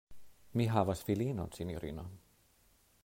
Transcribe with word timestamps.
Mi 0.61 0.65
havas 0.75 1.03
filinon, 1.09 1.53
sinjorino! 1.59 2.07